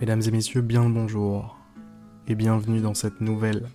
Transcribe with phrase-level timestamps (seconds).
[0.00, 1.58] Mesdames et messieurs, bien le bonjour
[2.28, 3.66] et bienvenue dans cette nouvelle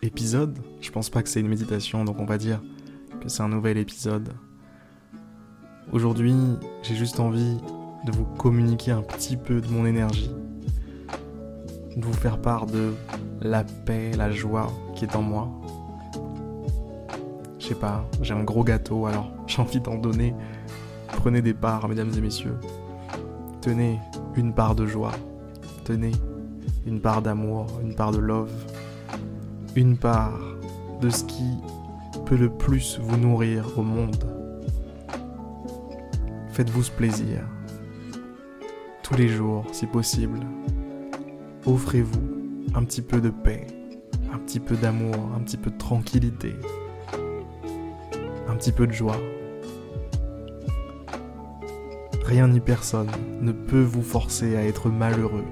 [0.00, 0.56] épisode.
[0.80, 2.62] Je pense pas que c'est une méditation, donc on va dire
[3.20, 4.32] que c'est un nouvel épisode.
[5.90, 6.36] Aujourd'hui,
[6.84, 7.56] j'ai juste envie
[8.06, 10.30] de vous communiquer un petit peu de mon énergie,
[11.96, 12.92] de vous faire part de
[13.42, 15.50] la paix, la joie qui est en moi.
[17.58, 20.32] Je sais pas, j'ai un gros gâteau, alors j'ai envie d'en donner.
[21.08, 22.56] Prenez des parts, mesdames et messieurs.
[23.60, 23.98] Tenez
[24.36, 25.12] une part de joie.
[25.84, 26.12] Tenez
[26.86, 28.52] une part d'amour, une part de love.
[29.76, 30.38] Une part
[31.00, 31.56] de ce qui
[32.26, 34.24] peut le plus vous nourrir au monde.
[36.50, 37.40] Faites-vous ce plaisir.
[39.02, 40.40] Tous les jours, si possible.
[41.66, 42.20] Offrez-vous
[42.74, 43.66] un petit peu de paix,
[44.32, 46.54] un petit peu d'amour, un petit peu de tranquillité,
[48.48, 49.16] un petit peu de joie.
[52.24, 53.10] Rien ni personne
[53.42, 55.44] ne peut vous forcer à être malheureux.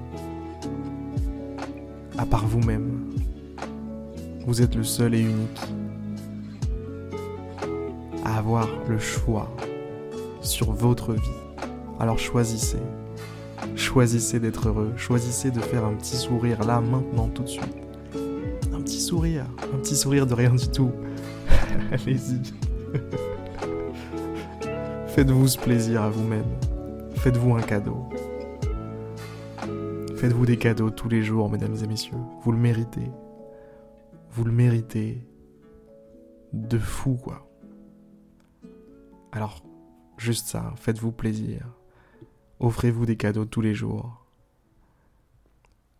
[2.17, 3.13] À part vous-même.
[4.47, 5.61] Vous êtes le seul et unique
[8.25, 9.55] à avoir le choix
[10.41, 11.21] sur votre vie.
[11.99, 12.81] Alors choisissez.
[13.75, 14.93] Choisissez d'être heureux.
[14.97, 17.77] Choisissez de faire un petit sourire là, maintenant, tout de suite.
[18.73, 19.45] Un petit sourire.
[19.73, 20.91] Un petit sourire de rien du tout.
[21.91, 22.41] Allez-y.
[25.13, 26.59] Faites-vous ce plaisir à vous-même.
[27.17, 28.09] Faites-vous un cadeau.
[30.15, 32.17] Faites-vous des cadeaux tous les jours, mesdames et messieurs.
[32.41, 33.11] Vous le méritez.
[34.31, 35.23] Vous le méritez.
[36.51, 37.47] De fou, quoi.
[39.31, 39.61] Alors,
[40.17, 41.63] juste ça, faites-vous plaisir.
[42.59, 44.25] Offrez-vous des cadeaux tous les jours.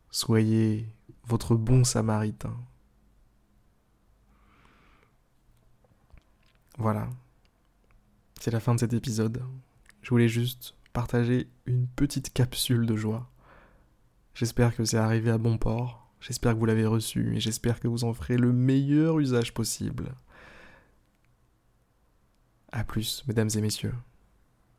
[0.10, 0.88] Soyez
[1.28, 2.58] votre bon samaritain.
[6.80, 7.08] Voilà.
[8.44, 9.42] C'est la fin de cet épisode.
[10.02, 13.32] Je voulais juste partager une petite capsule de joie.
[14.36, 16.12] J'espère que c'est arrivé à bon port.
[16.20, 20.14] J'espère que vous l'avez reçu et j'espère que vous en ferez le meilleur usage possible.
[22.74, 23.94] A plus, mesdames et messieurs.